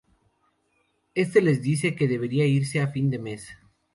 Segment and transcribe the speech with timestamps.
[1.13, 3.43] Éste les dice que deberían irse a fin de mes.